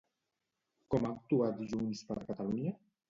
Com 0.95 1.05
ha 1.05 1.11
actuat 1.17 1.61
JxCat? 1.75 2.43